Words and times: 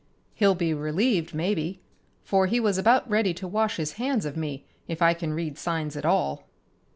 He'll 0.33 0.55
be 0.55 0.73
relieved, 0.73 1.35
maybe, 1.35 1.79
for 2.23 2.47
he 2.47 2.59
was 2.59 2.79
about 2.79 3.07
ready 3.07 3.35
to 3.35 3.47
wash 3.47 3.75
his 3.77 3.93
hands 4.01 4.25
of 4.25 4.35
me 4.35 4.65
if 4.87 4.99
I 4.99 5.13
can 5.13 5.33
read 5.33 5.59
signs 5.59 5.95
at 5.95 6.07
all." 6.07 6.47